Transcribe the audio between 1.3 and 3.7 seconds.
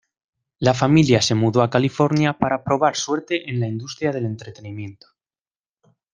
mudó a California para probar suerte en la